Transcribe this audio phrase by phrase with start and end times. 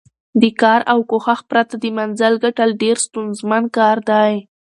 [0.41, 4.33] د کار او کوښښ پرته د منزل ګټل ډېر ستونزمن کار دی.